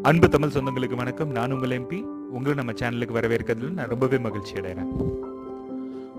[0.00, 1.30] அன்பு தமிழ் சொந்தங்களுக்கு வணக்கம்.
[1.30, 1.98] நான் உங்கள் எம்பி.
[2.36, 4.92] உங்களை நம்ம சேனலுக்கு வரவேற்கிறதுல நான் ரொம்பவே மகிழ்ச்சி அடைகிறேன்.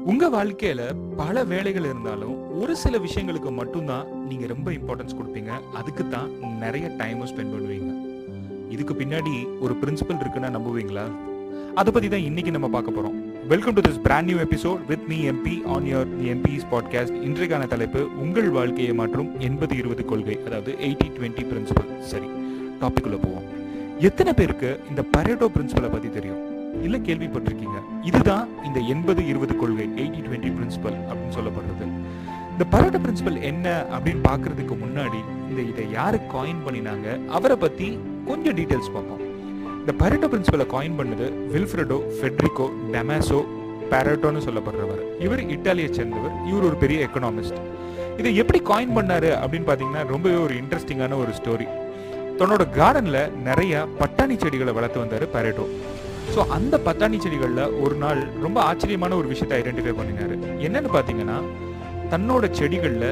[0.04, 0.82] உங்க வாழ்க்கையில
[1.16, 5.52] பல வேலைகள் இருந்தாலும் ஒரு சில விஷயங்களுக்கு மட்டும்தான் நீங்க ரொம்ப இம்பார்ட்டன்ஸ் கொடுப்பீங்க.
[5.74, 6.30] அதுக்கு தான்
[6.60, 7.92] நிறைய டைமும் ஸ்பெண்ட் பண்ணுவீங்க.
[8.70, 11.06] இதுக்கு பின்னாடி ஒரு பிரின்சிபல் இருக்குன்னா நம்புவீங்களா?
[11.76, 13.18] அதை பத்தி தான் இன்னைக்கு நம்ம பார்க்க போறோம்.
[13.48, 18.04] Welcome to this brand new episode with me MP on your MPs podcast இன்றைக்கான தலைப்பு
[18.18, 22.32] உங்கள் வாழ்க்கையை மாற்றும் எண்பது இருபது கொள்கை அதாவது எயிட்டி டுவெண்ட்டி பிரின்சிபல் சரி
[22.82, 23.50] டாபிக் உள்ள போவோம்.
[24.00, 26.42] எத்தனை பேருக்கு இந்த பரேட்டோ பிரின்சிபலை பத்தி தெரியும்?
[26.84, 27.80] இல்ல கேள்விப்பட்டிருக்கீங்க?
[28.04, 31.88] இதுதான் இந்த எண்பது இருபது கொள்கை எயிட்டி டுவெண்ட்டி பிரின்சிபல் அப்படின்னு சொல்லப்படுறது.
[32.52, 37.28] இந்த பரேட்டோ பிரின்சிபல் என்ன அப்படின்னு பாக்குறதுக்கு முன்னாடி இந்த இதை யாரு காயின் பண்ணினாங்க?
[37.28, 39.22] அவரை பத்தி கொஞ்சம் டீட்டெயில்ஸ் பார்ப்போம்.
[39.80, 43.46] இந்த பரேட்டோ பிரின்சிபலை காயின் பண்ணது வில்ஃப்ரெடோ ஃபெட்ரிகோ டெமாசோ
[43.92, 45.02] பேரட்டோன்னு சொல்லப்படுறவர்.
[45.20, 46.36] இவர் இட்டாலியை சேர்ந்தவர்.
[46.50, 47.62] இவர் ஒரு பெரிய எக்கனாமிஸ்ட்
[48.18, 51.68] இதை எப்படி காயின் பண்ணாரு அப்படின்னு பாத்தீங்கன்னா ரொம்பவே ஒரு இன்ட்ரெஸ்டிங்கான ஒரு ஸ்டோரி
[52.40, 53.18] தன்னோட கார்டன்ல
[53.50, 55.66] நிறைய பட்டாணி செடிகளை வளர்த்து வந்தாரு பரேட்டோ
[56.34, 60.36] ஸோ அந்த பட்டாணி செடிகளில் ஒரு நாள் ரொம்ப ஆச்சரியமான ஒரு விஷயத்தை ஐடென்டிஃபை பண்ணினாரு.
[60.68, 61.38] என்னன்னு பார்த்தீங்கன்னா
[62.14, 63.10] தன்னோட செடிகளில்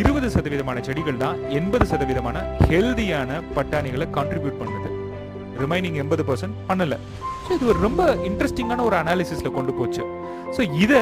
[0.00, 2.36] இருபது சதவீதமான செடிகள் தான் எண்பது சதவீதமான
[2.68, 4.90] ஹெல்தியான பட்டாணிகளை கான்ட்ரிபியூட் பண்ணுது.
[5.62, 6.98] ரிமைனிங் எண்பது பர்சன்ட் பண்ணலை.
[7.44, 10.04] ஸோ இது ஒரு ரொம்ப இன்ட்ரெஸ்டிங்கான ஒரு அனாலிசிஸில் கொண்டு போச்சு.
[10.56, 11.00] ஸோ இதை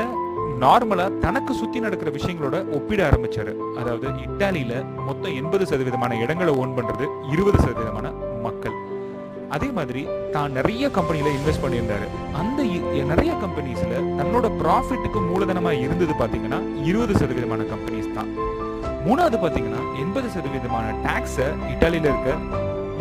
[0.60, 3.56] நார்மலா தனக்கு சுத்தி நடக்கிற விஷயங்களோட ஒப்பிட ஆரம்பிச்சாரு.
[3.76, 8.72] அதாவது இத்தாலியில மொத்தம் எண்பது சதவீதமான இடங்களை ஓன் பண்றது இருபது சதவீதமான மக்கள்.
[9.48, 12.34] அதே மாதிரி தான் நிறைய கம்பெனியில இன்வெஸ்ட் பண்ணியிருந்தாரு.
[12.34, 18.28] அந்த இ- நிறைய கம்பெனிஸ்ல தன்னோட ப்ராஃபிட்டுக்கு மூலதனமா இருந்தது பாத்தீங்கன்னா இருபது சதவீதமான கம்பெனிஸ் தான்.
[19.06, 22.34] மூணாவது பாத்தீங்கன்னா எண்பது சதவீதமான டாக்ஸை இட்டாலியில இருக்க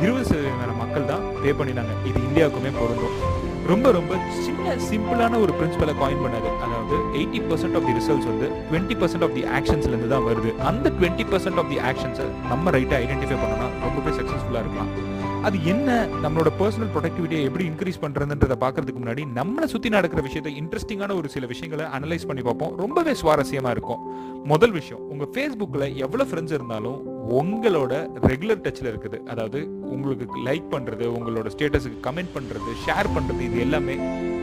[0.01, 2.05] இருபது சதவீதமான மக்கள் தான் பே பண்ணினாங்க.
[2.05, 3.38] இது இந்தியாவுக்குமே பொருந்தும்.
[3.67, 4.15] ரொம்ப ரொம்ப
[4.45, 6.49] சின்ன சிம்பிளான ஒரு பிரின்சிபலை காயின் பண்ணாரு.
[6.65, 10.57] அதாவது eighty percent of the results வந்து டுவெண்ட்டி பர்சன்ட் ஆஃப் தி ஆக்ஷன்ஸ்ல இருந்து தான் வருது.
[10.69, 15.08] அந்த டுவெண்ட்டி பர்சன்ட் ஆஃப் தி ஆக்ஷன்ஸை நம்ம ரைட்டை ஐடென்டிஃபை பண்ணோம்னா ரொம்பவே சக்ஸஸ்ஃபுல்லா இருக்கலாம்.
[15.47, 15.89] அது என்ன?
[16.23, 21.45] நம்மளோட பர்சனல் ப்ரொடக்டிவிட்டியை எப்படி இன்க்ரீஸ் பண்றதுன்றத பாக்குறதுக்கு முன்னாடி நம்மளை சுத்தி நடக்கிற விஷயத்தை இன்ட்ரெஸ்டிங்கான ஒரு சில
[21.45, 22.73] விஷயங்களை அனலைஸ் பண்ணி பார்ப்போம்.
[22.77, 24.01] ரொம்பவே சுவாரஸ்யமா இருக்கும்.
[24.45, 26.99] முதல் விஷயம் உங்க ஃபேஸ்புக்ல எவ்வளவு ஃப்ரெண்ட்ஸ் இருந்தாலும்
[27.39, 27.93] உங்களோட
[28.29, 29.19] ரெகுலர் டச்ல இருக்குது.
[29.25, 29.61] அதாவது
[29.95, 33.97] உங்களுக்கு லைக் பண்றது உங்களோட ஸ்டேட்டஸுக்கு கமெண்ட் பண்றது ஷேர் பண்றது இது எல்லாமே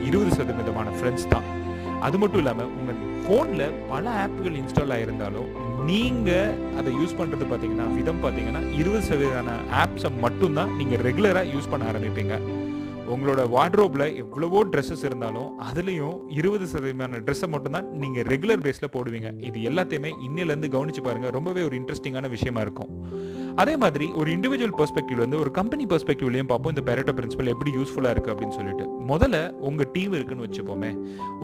[0.08, 1.46] இருபது சதவீதமான ஃப்ரெண்ட்ஸ் தான்.
[2.00, 2.92] அது மட்டும் இல்லாம உங்க
[3.26, 5.48] ஃபோனில் பல ஆப்புகள் இன்ஸ்டால் ஆகியிருந்தாலும்
[5.88, 11.90] நீங்கள் அதை யூஸ் பண்ணுறது பார்த்தீங்கன்னா விதம் பார்த்தீங்கன்னா இருபது சதவீதமான ஆப்ஸை மட்டும்தான் நீங்கள் ரெகுலராக யூஸ் பண்ண
[11.92, 12.36] ஆரம்பிப்பீங்க.
[13.14, 19.30] உங்களோட வார்ட்ரோப்பில் எவ்வளவோ ட்ரெஸ்ஸஸ் இருந்தாலும் அதுலேயும் இருபது சதவீதமான ட்ரெஸ்ஸை மட்டும்தான் நீங்கள் ரெகுலர் பேஸில் போடுவீங்க.
[19.48, 22.92] இது எல்லாத்தையுமே இன்னிலேருந்து கவனிச்சு பாருங்கள் ரொம்பவே ஒரு இன்ட்ரெஸ்டிங்கான விஷயமா இருக்கும்.
[23.62, 26.74] அதே மாதிரி ஒரு இண்டிவிஜுவல் பெர்ஸ்பெக்டிவ் வந்து ஒரு கம்பெனி பெர்ஸ்பெக்டிவ்லையும் பார்ப்போம்.
[26.76, 28.86] இந்த பெரட்டோ பிரின்சிபல் எப்படி யூஸ்ஃபுல்லாக இருக்குது அப்படின்னு சொல்லிட்டு.
[29.10, 30.90] முதல்ல உங்க டீம் இருக்குன்னு வச்சுப்போமே.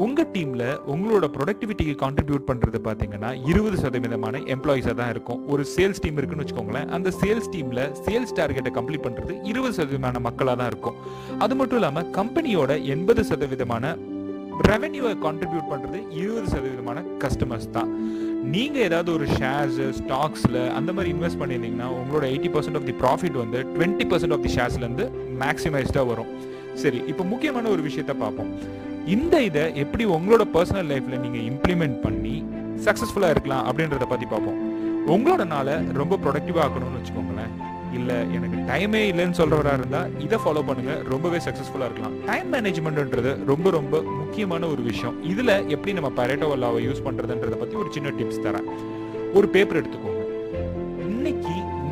[0.04, 5.42] உங்க டீம்ல உங்களோட ப்ரொடக்டிவிட்டிக்கு கான்ட்ரிபியூட் பண்றது பாத்தீங்கன்னா இருபது சதவீதமான எம்ப்ளாயிஸா தான் இருக்கும்.
[5.54, 6.88] ஒரு சேல்ஸ் டீம் இருக்குன்னு வச்சுக்கோங்களேன்.
[6.98, 10.98] அந்த சேல்ஸ் டீம்ல சேல்ஸ் டார்கெட்டை கம்ப்ளீட் பண்றது இருபது சதவீதமான மக்களா தான் இருக்கும்.
[11.46, 13.94] அது மட்டும் இல்லாம கம்பெனியோட எண்பது சதவீதமான
[14.70, 17.90] ரெவென்யூவை கான்ட்ரிபியூட் பண்றது இருபது சதவீதமான கஸ்டமர்ஸ் தான்.
[18.54, 23.36] நீங்க ஏதாவது ஒரு ஷேர்ஸ் ஸ்டாக்ஸ்ல அந்த மாதிரி இன்வெஸ்ட் பண்ணியிருந்தீங்கன்னா உங்களோட eighty percent of the profit
[23.42, 25.06] வந்து டுவெண்ட்டி பர்சன்ட் ஆஃப் தி ஷேர்ஸ்ல இருந்து
[25.42, 26.32] மேக்ஸிமைஸ்டா வரும்.
[26.74, 28.52] சரி இப்போ முக்கியமான ஒரு விஷயத்த பார்ப்போம்.
[29.06, 32.44] இந்த இதை எப்படி உங்களோட பர்சனல் லைஃப்ல நீங்க இம்ப்ளிமெண்ட் பண்ணி
[32.84, 34.58] சக்சஸ்ஃபுல்லா இருக்கலாம் அப்படின்றத பத்தி பார்ப்போம்.
[35.06, 37.52] உங்களோட நாளை ரொம்ப ப்ரொடக்டிவா ஆக்கணும்னு வச்சுக்கோங்களேன்.
[37.92, 40.92] இல்ல எனக்கு டைமே இல்லைன்னு சொல்றவரா இருந்தா இதை ஃபாலோ பண்ணுங்க.
[41.08, 42.14] ரொம்பவே சக்சஸ்ஃபுல்லா இருக்கலாம்.
[42.26, 45.16] டைம் மேனேஜ்மெண்ட்ன்றது ரொம்ப ரொம்ப முக்கியமான ஒரு விஷயம்.
[45.32, 48.68] இதுல எப்படி நம்ம பரேட்டோ லாவை யூஸ் பண்றதுன்றத பத்தி ஒரு சின்ன டிப்ஸ் தரேன்.
[49.34, 50.11] ஒரு பேப்பர் எடுத்துக்கோங்க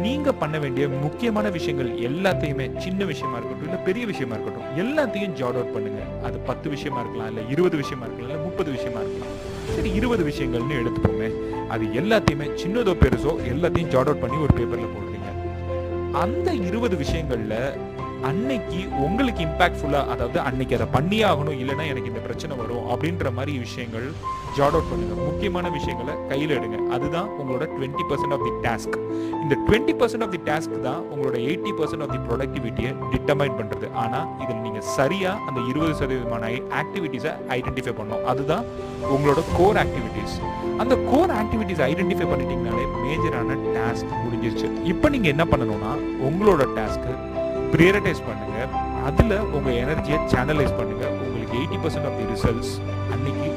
[0.04, 5.58] நீங்க பண்ண வேண்டிய முக்கியமான விஷயங்கள் எல்லாத்தையுமே சின்ன விஷயமா இருக்கட்டும் இல்ல பெரிய விஷயமா இருக்கட்டும் எல்லாத்தையும் ஜாட்
[5.58, 6.02] அவுட் பண்ணுங்க.
[6.26, 9.34] அது பத்து விஷயமா இருக்கலாம் இல்ல இருபது விஷயமா இருக்கலாம் இல்ல முப்பது விஷயமா இருக்கலாம்.
[9.76, 11.28] சரி இருபது விஷயங்கள்னு எடுத்துப்போமே.
[11.74, 15.30] அது எல்லாத்தையுமே சின்னதோ பெருசோ எல்லாத்தையும் ஜாட் அவுட் பண்ணி ஒரு பேப்பர்ல போடுறீங்க.
[16.24, 17.56] அந்த இருபது விஷயங்கள்ல
[18.28, 23.52] அன்னைக்கு உங்களுக்கு இம்பாக்ட்ஃபுல்லா அதாவது அன்னைக்கு அதை பண்ணியே ஆகணும் இல்லைன்னா எனக்கு இந்த பிரச்சனை வரும் அப்படின்ற மாதிரி
[23.66, 24.08] விஷயங்கள்
[24.56, 25.14] ஜாட் அவுட் பண்ணுங்க.
[25.28, 26.78] முக்கியமான விஷயங்களை கையில் எடுங்க.
[26.94, 28.96] அதுதான் உங்களோட twenty percent of the task
[29.42, 33.88] இந்த twenty percent of the task தான் உங்களோட எயிட்டி பர்சன்ட் ஆஃப் தி ப்ரொடக்டிவிட்டியை டிட்டர்மைன் பண்ணுறது
[34.02, 36.50] ஆனால் இதில் நீங்கள் சரியாக அந்த இருபது சதவீதமான
[36.80, 38.24] ஆக்டிவிட்டீஸை ஐடென்டிஃபை பண்ணணும்.
[38.32, 38.64] அதுதான்
[39.14, 40.36] உங்களோட கோர் ஆக்டிவிட்டீஸ்
[40.82, 44.68] அந்த கோர் ஆக்டிவிட்டீஸ் ஐடென்டிஃபை பண்ணிட்டீங்கனாலே மேஜரான டாஸ்க் முடிஞ்சிருச்சு.
[44.92, 45.92] இப்போ நீங்கள் என்ன பண்ணணும்னா
[46.28, 47.14] உங்களோட டாஸ்க்கு
[47.74, 48.70] ப்ரியரைடைஸ் பண்ணுங்கள்
[49.08, 52.72] அதில் உங்கள் எனர்ஜியை சேனலைஸ் பண்ணுங்கள் உங்களுக்கு eighty percent of the results
[53.14, 53.49] அன்னைக்கு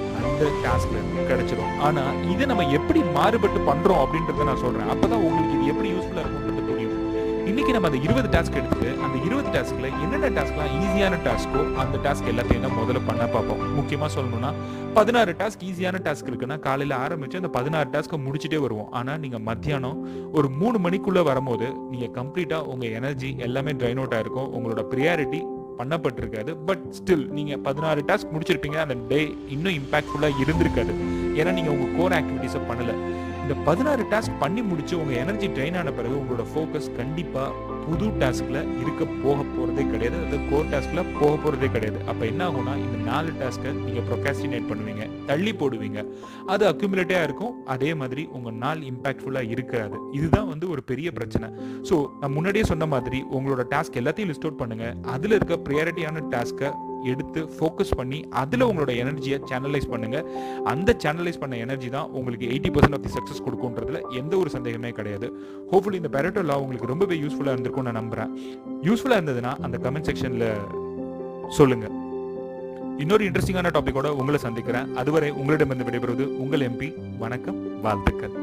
[0.65, 0.99] டாஸ்க்ல
[1.29, 2.03] கிடைச்சிடும் ஆனா
[2.33, 4.91] இதை நம்ம எப்படி மாறுபட்டு பண்றோம் அப்படின்றத நான் சொல்றேன்.
[4.95, 6.99] அப்பதான் உங்களுக்கு இது எப்படி யூஸ்ஃபுல்லா இருக்கும்ன்றது புரியும்.
[7.49, 12.29] இன்னைக்கு நம்ம அந்த இருபது டாஸ்க் எடுத்துட்டு அந்த இருபது டாஸ்க்ல என்னென்ன டாஸ்க்லாம் ஈஸியான டாஸ்க்கோ அந்த டாஸ்க்
[12.31, 13.61] எல்லாத்தையும் தான் முதல்ல பண்ண பார்ப்போம்.
[13.79, 14.51] முக்கியமா சொல்லணும்னா
[14.93, 18.91] பதினாறு டாஸ்க் ஈஸியான டாஸ்க் இருக்குன்னா காலையில ஆரம்பிச்சு அந்த பதினாறு டாஸ்க்கை முடிச்சுட்டே வருவோம்.
[18.91, 19.99] ஆனா நீங்க மத்தியானம்
[20.33, 24.51] ஒரு மூணு மணிக்குள்ள வரும்போது நீங்க கம்ப்ளீட்டா உங்க எனர்ஜி எல்லாமே ட்ரைன் அவுட் ஆயிருக்கும்.
[24.57, 25.41] உங்களோட ப்ரியாரிட்டி
[25.77, 28.79] பண்ணப்பட்டிருக்காது பட் ஸ்டில் நீங்கள் பதினாறு டாஸ்க் முடிச்சிருப்பீங்க.
[28.85, 30.93] அந்த டே இன்னும் இம்பாக்ட்ஃபுல்லாக இருந்திருக்காது.
[31.39, 32.93] ஏன்னா நீங்கள் உங்கள் கோர் ஆக்டிவிட்டீஸை பண்ணல.
[33.41, 37.51] இந்த பதினாறு டாஸ்க் பண்ணி முடிச்சு உங்க எனர்ஜி ட்ரெயின் ஆன பிறகு உங்களோட ஃபோக்கஸ் கண்டிப்பாக
[37.85, 40.17] புது டாஸ்கில் இருக்க போக போகிறதே கிடையாது.
[40.25, 41.99] அந்த கோர் டாஸ்கில் போக போகிறதே கிடையாது.
[42.11, 45.99] அப்போ என்ன ஆகும்னா இந்த நாலு டாஸ்க்கை நீங்கள் ப்ரொகாஸ்டினேட் பண்ணுவீங்க தள்ளி போடுவீங்க.
[46.53, 47.53] அது அக்யூமுலேட்டாக இருக்கும்.
[47.75, 49.97] அதே மாதிரி உங்கள் நாள் இம்பாக்ட்ஃபுல்லாக இருக்காது.
[50.19, 51.49] இதுதான் வந்து ஒரு பெரிய பிரச்சனை.
[51.89, 56.71] ஸோ நான் முன்னாடியே சொன்ன மாதிரி உங்களோட டாஸ்க் எல்லாத்தையும் லிஸ்ட் அவுட் பண்ணுங்கள் அதில் இருக்க ப்ரியாரிட்டியான டாஸ்க்கை
[57.11, 60.17] எடுத்து ஃபோக்கஸ் பண்ணி அதில் உங்களோட எனர்ஜியை சேனலைஸ் பண்ணுங்க.
[60.71, 64.91] அந்த சேனலைஸ் பண்ண எனர்ஜி தான் உங்களுக்கு eighty percent of the success கொடுக்குன்றதுல எந்த ஒரு சந்தேகமே
[64.99, 65.27] கிடையாது.
[65.71, 67.71] ஹோப்ஃபுல்லி இந்த பெரட்டோ லா உங்களுக்கு ரொம்பவே யூஸ்ஃபுல்லாக இருந்திருக்கும்.
[67.81, 68.29] நான் நம்புறேன்.
[68.83, 70.53] யூஸ்ஃபுல்லாக இருந்ததுன்னா அந்த கமெண்ட் செக்ஷன்ல
[71.49, 71.85] சொல்லுங்க.
[72.97, 74.95] இன்னொரு இன்ட்ரெஸ்டிங்கான டாபிக்கோட உங்களை சந்திக்கிறேன்.
[74.95, 78.42] அதுவரை உங்களிடமிருந்து விடைபெறுவது உங்கள் எம்பி வணக்கம் வாழ்த்துக்கள்.